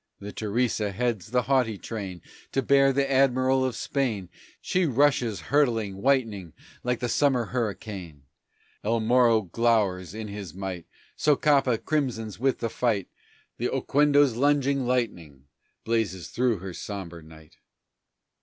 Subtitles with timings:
[0.19, 5.97] The Teresa heads the haughty train To bear the Admiral of Spain, She rushes, hurtling,
[5.97, 8.23] whitening, like the summer hurricane;
[8.83, 13.09] El Morro glowers in his might; Socapa crimsons with the fight,
[13.59, 15.43] The Oquendo's lunging lightning
[15.83, 17.57] blazes through her sombre night.